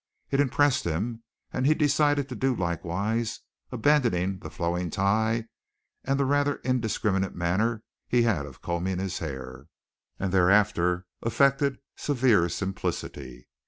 It 0.31 0.39
impressed 0.39 0.83
him 0.83 1.21
and 1.53 1.67
he 1.67 1.75
decided 1.75 2.27
to 2.29 2.35
do 2.35 2.55
likewise, 2.55 3.41
abandoning 3.71 4.39
the 4.39 4.49
flowing 4.49 4.89
tie 4.89 5.45
and 6.03 6.19
the 6.19 6.25
rather 6.25 6.55
indiscriminate 6.63 7.35
manner 7.35 7.83
he 8.07 8.23
had 8.23 8.47
of 8.47 8.63
combing 8.63 8.97
his 8.97 9.19
hair, 9.19 9.67
and 10.19 10.31
thereafter 10.31 11.05
affected 11.21 11.77
severe 11.95 12.49
simplicity. 12.49 13.47